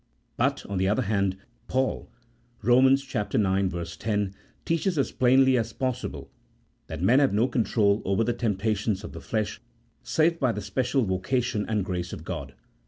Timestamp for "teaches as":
4.65-5.11